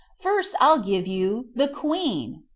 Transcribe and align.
First 0.17 0.55
I'll 0.59 0.79
give 0.79 1.05
you 1.05 1.49
'The 1.53 1.67
Queen'." 1.67 2.41